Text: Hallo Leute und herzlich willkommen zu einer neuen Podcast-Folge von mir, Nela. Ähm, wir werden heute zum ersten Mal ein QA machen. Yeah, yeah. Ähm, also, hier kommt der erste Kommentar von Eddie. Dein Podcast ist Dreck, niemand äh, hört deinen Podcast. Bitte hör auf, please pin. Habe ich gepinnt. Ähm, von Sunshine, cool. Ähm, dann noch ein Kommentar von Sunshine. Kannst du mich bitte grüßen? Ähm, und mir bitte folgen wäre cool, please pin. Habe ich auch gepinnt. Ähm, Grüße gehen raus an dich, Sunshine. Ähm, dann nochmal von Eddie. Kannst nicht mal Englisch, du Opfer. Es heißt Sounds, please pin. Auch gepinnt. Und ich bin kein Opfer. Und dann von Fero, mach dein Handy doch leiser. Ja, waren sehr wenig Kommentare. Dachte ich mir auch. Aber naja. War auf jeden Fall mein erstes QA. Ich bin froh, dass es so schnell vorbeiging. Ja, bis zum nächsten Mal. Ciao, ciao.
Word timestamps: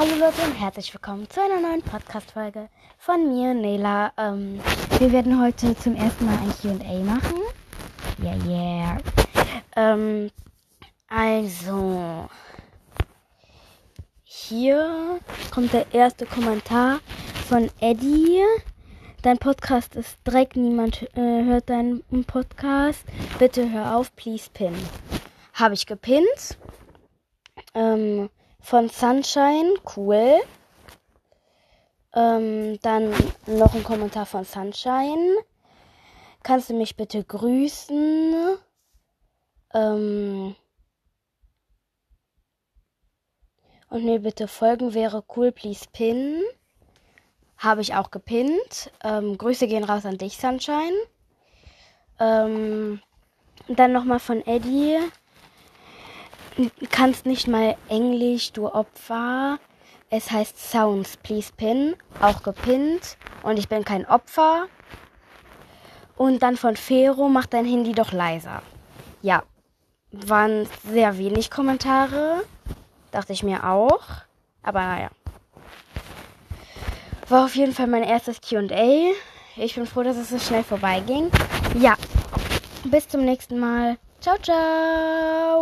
Hallo 0.00 0.14
Leute 0.14 0.40
und 0.46 0.54
herzlich 0.54 0.94
willkommen 0.94 1.28
zu 1.28 1.42
einer 1.42 1.60
neuen 1.60 1.82
Podcast-Folge 1.82 2.70
von 2.96 3.28
mir, 3.28 3.52
Nela. 3.52 4.14
Ähm, 4.16 4.58
wir 4.98 5.12
werden 5.12 5.38
heute 5.38 5.76
zum 5.76 5.94
ersten 5.94 6.24
Mal 6.24 6.38
ein 6.38 6.54
QA 6.54 7.04
machen. 7.04 7.42
Yeah, 8.18 8.36
yeah. 8.46 8.98
Ähm, 9.76 10.30
also, 11.06 12.30
hier 14.24 15.20
kommt 15.50 15.74
der 15.74 15.92
erste 15.92 16.24
Kommentar 16.24 17.00
von 17.46 17.70
Eddie. 17.80 18.40
Dein 19.20 19.36
Podcast 19.36 19.96
ist 19.96 20.16
Dreck, 20.24 20.56
niemand 20.56 21.02
äh, 21.14 21.44
hört 21.44 21.68
deinen 21.68 22.02
Podcast. 22.26 23.04
Bitte 23.38 23.70
hör 23.70 23.96
auf, 23.96 24.16
please 24.16 24.48
pin. 24.50 24.72
Habe 25.52 25.74
ich 25.74 25.84
gepinnt. 25.84 26.56
Ähm, 27.74 28.30
von 28.60 28.88
Sunshine, 28.88 29.74
cool. 29.96 30.40
Ähm, 32.14 32.78
dann 32.82 33.10
noch 33.46 33.74
ein 33.74 33.84
Kommentar 33.84 34.26
von 34.26 34.44
Sunshine. 34.44 35.36
Kannst 36.42 36.70
du 36.70 36.74
mich 36.74 36.96
bitte 36.96 37.22
grüßen? 37.22 38.56
Ähm, 39.74 40.56
und 43.88 44.04
mir 44.04 44.20
bitte 44.20 44.48
folgen 44.48 44.94
wäre 44.94 45.24
cool, 45.36 45.52
please 45.52 45.86
pin. 45.92 46.42
Habe 47.58 47.82
ich 47.82 47.94
auch 47.94 48.10
gepinnt. 48.10 48.90
Ähm, 49.04 49.36
Grüße 49.36 49.68
gehen 49.68 49.84
raus 49.84 50.06
an 50.06 50.16
dich, 50.18 50.38
Sunshine. 50.38 50.96
Ähm, 52.18 53.02
dann 53.68 53.92
nochmal 53.92 54.18
von 54.18 54.44
Eddie. 54.46 54.98
Kannst 56.90 57.26
nicht 57.26 57.48
mal 57.48 57.76
Englisch, 57.88 58.52
du 58.52 58.68
Opfer. 58.68 59.58
Es 60.10 60.30
heißt 60.30 60.58
Sounds, 60.58 61.16
please 61.18 61.52
pin. 61.56 61.94
Auch 62.20 62.42
gepinnt. 62.42 63.16
Und 63.42 63.58
ich 63.58 63.68
bin 63.68 63.84
kein 63.84 64.06
Opfer. 64.06 64.66
Und 66.16 66.42
dann 66.42 66.56
von 66.56 66.76
Fero, 66.76 67.28
mach 67.28 67.46
dein 67.46 67.64
Handy 67.64 67.92
doch 67.92 68.12
leiser. 68.12 68.62
Ja, 69.22 69.42
waren 70.12 70.66
sehr 70.84 71.16
wenig 71.18 71.50
Kommentare. 71.50 72.42
Dachte 73.10 73.32
ich 73.32 73.42
mir 73.42 73.64
auch. 73.64 74.02
Aber 74.62 74.80
naja. 74.80 75.08
War 77.28 77.44
auf 77.44 77.54
jeden 77.54 77.72
Fall 77.72 77.86
mein 77.86 78.02
erstes 78.02 78.40
QA. 78.40 79.12
Ich 79.56 79.76
bin 79.76 79.86
froh, 79.86 80.02
dass 80.02 80.16
es 80.16 80.30
so 80.30 80.38
schnell 80.38 80.64
vorbeiging. 80.64 81.30
Ja, 81.78 81.94
bis 82.84 83.08
zum 83.08 83.24
nächsten 83.24 83.58
Mal. 83.58 83.98
Ciao, 84.20 84.36
ciao. 84.38 85.58